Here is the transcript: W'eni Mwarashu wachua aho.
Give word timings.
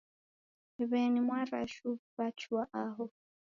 W'eni 0.89 1.19
Mwarashu 1.27 1.89
wachua 2.17 2.63
aho. 2.83 3.05